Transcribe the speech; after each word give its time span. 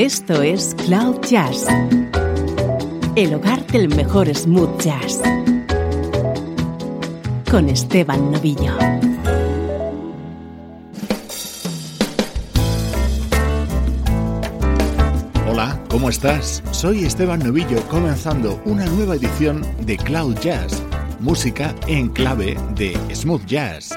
Esto 0.00 0.40
es 0.40 0.74
Cloud 0.86 1.20
Jazz, 1.28 1.66
el 3.16 3.34
hogar 3.34 3.66
del 3.66 3.94
mejor 3.94 4.34
smooth 4.34 4.80
jazz, 4.80 5.20
con 7.50 7.68
Esteban 7.68 8.32
Novillo. 8.32 8.72
Hola, 15.46 15.78
¿cómo 15.90 16.08
estás? 16.08 16.62
Soy 16.70 17.04
Esteban 17.04 17.40
Novillo 17.40 17.82
comenzando 17.90 18.58
una 18.64 18.86
nueva 18.86 19.16
edición 19.16 19.60
de 19.84 19.98
Cloud 19.98 20.38
Jazz, 20.38 20.82
música 21.18 21.74
en 21.88 22.08
clave 22.08 22.56
de 22.74 22.96
smooth 23.14 23.44
jazz. 23.44 23.94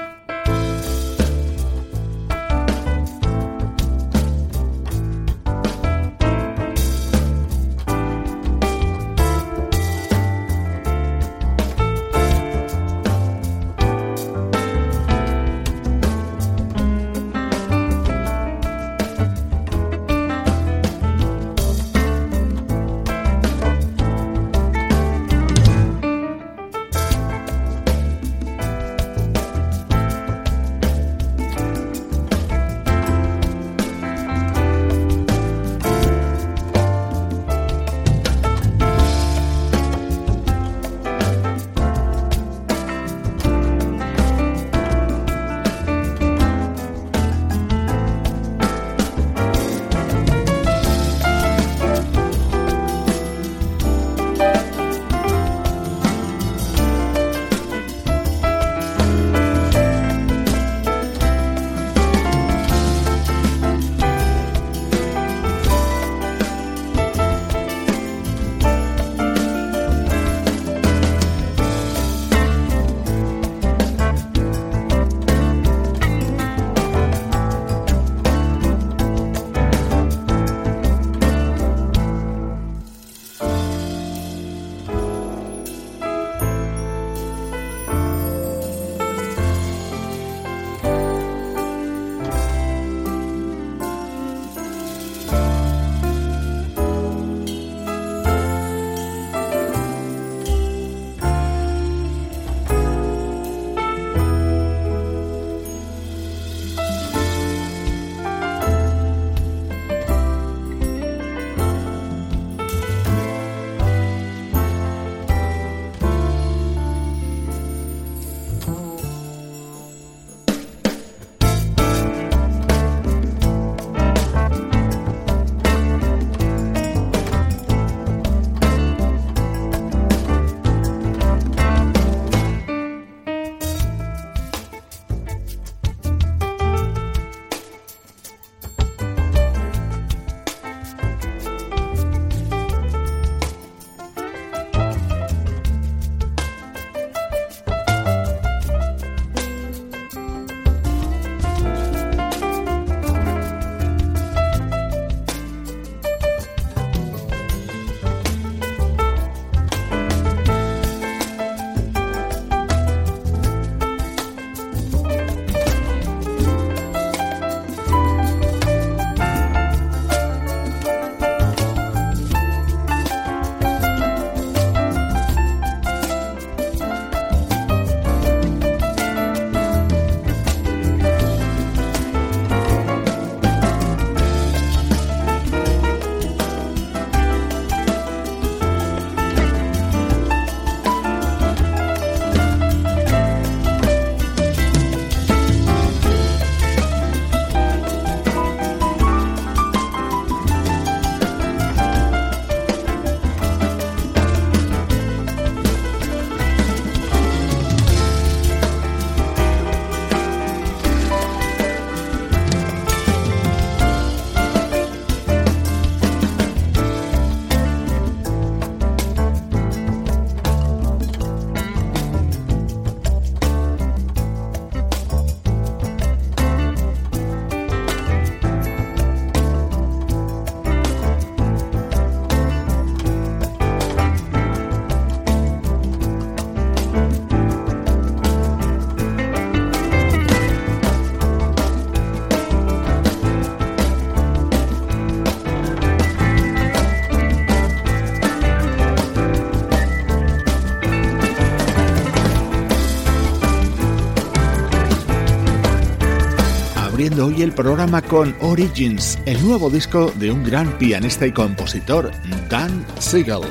Hoy 257.12 257.42
el 257.42 257.52
programa 257.52 258.00
con 258.00 258.34
Origins, 258.40 259.18
el 259.26 259.40
nuevo 259.46 259.68
disco 259.68 260.10
de 260.18 260.32
un 260.32 260.42
gran 260.42 260.78
pianista 260.78 261.26
y 261.26 261.32
compositor, 261.32 262.10
Dan 262.48 262.84
Siegel. 262.98 263.42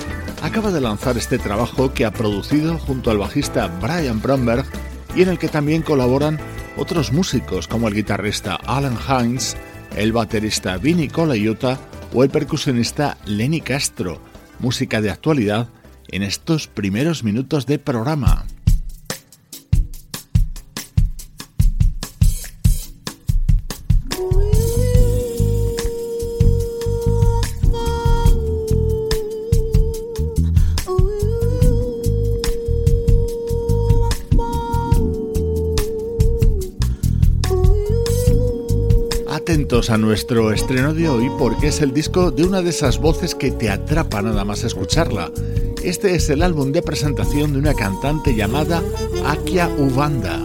Acaba 0.41 0.71
de 0.71 0.81
lanzar 0.81 1.17
este 1.17 1.37
trabajo 1.37 1.93
que 1.93 2.03
ha 2.03 2.11
producido 2.11 2.79
junto 2.79 3.11
al 3.11 3.19
bajista 3.19 3.67
Brian 3.79 4.19
Bromberg 4.21 4.65
y 5.15 5.21
en 5.21 5.29
el 5.29 5.37
que 5.37 5.49
también 5.49 5.83
colaboran 5.83 6.39
otros 6.77 7.13
músicos 7.13 7.67
como 7.67 7.87
el 7.87 7.93
guitarrista 7.93 8.55
Alan 8.55 8.97
Hines, 9.07 9.55
el 9.95 10.13
baterista 10.13 10.77
Vinny 10.77 11.07
Colaiuta 11.07 11.79
o 12.11 12.23
el 12.23 12.31
percusionista 12.31 13.17
Lenny 13.25 13.61
Castro, 13.61 14.19
música 14.59 14.99
de 14.99 15.11
actualidad 15.11 15.69
en 16.07 16.23
estos 16.23 16.67
primeros 16.67 17.23
minutos 17.23 17.67
de 17.67 17.77
programa. 17.77 18.45
Atentos 39.53 39.91
a 39.91 39.99
nuestro 39.99 40.51
estreno 40.51 40.95
de 40.95 41.07
hoy 41.07 41.29
porque 41.37 41.67
es 41.67 41.79
el 41.81 41.93
disco 41.93 42.31
de 42.31 42.43
una 42.43 42.63
de 42.63 42.71
esas 42.71 42.97
voces 42.97 43.35
que 43.35 43.51
te 43.51 43.69
atrapa 43.69 44.19
nada 44.19 44.43
más 44.43 44.63
escucharla. 44.63 45.31
Este 45.83 46.15
es 46.15 46.27
el 46.31 46.41
álbum 46.41 46.71
de 46.71 46.81
presentación 46.81 47.53
de 47.53 47.59
una 47.59 47.75
cantante 47.75 48.35
llamada 48.35 48.81
Akia 49.23 49.69
Ubanda. 49.77 50.39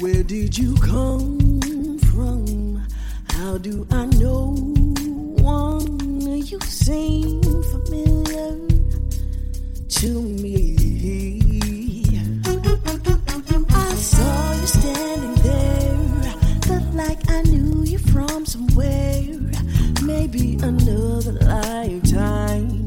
Where 0.00 0.22
did 0.24 0.58
you 0.58 0.74
come 0.76 1.98
from? 2.10 2.82
How 3.30 3.58
do 3.58 3.86
I 3.90 4.06
know? 4.06 4.77
One 5.48 6.42
you 6.50 6.58
seem 6.60 7.42
familiar 7.72 8.50
to 9.88 10.10
me. 10.42 10.76
I 13.70 13.94
saw 13.94 14.52
you 14.60 14.66
standing 14.66 15.36
there, 15.48 16.32
felt 16.68 16.88
like 17.02 17.20
I 17.30 17.40
knew 17.42 17.82
you 17.92 17.98
from 18.12 18.46
somewhere. 18.46 19.24
Maybe 20.02 20.44
another 20.62 21.34
lifetime, 21.56 22.86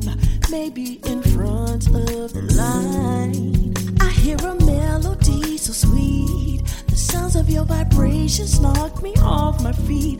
maybe 0.49 0.87
in 1.11 1.19
front 1.33 1.87
of 1.87 2.27
the 2.37 2.43
line. 2.61 3.73
I 3.99 4.09
hear 4.23 4.37
a 4.37 4.55
melody 4.73 5.57
so 5.57 5.73
sweet. 5.85 6.61
The 6.87 6.95
sounds 6.95 7.35
of 7.35 7.49
your 7.49 7.65
vibrations 7.65 8.59
knock 8.59 9.01
me 9.01 9.13
off 9.21 9.61
my 9.63 9.73
feet. 9.87 10.19